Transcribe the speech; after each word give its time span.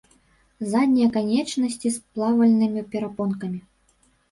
Заднія 0.71 1.09
канечнасці 1.17 1.87
з 1.97 2.03
плавальнымі 2.17 2.87
перапонкамі. 2.95 3.65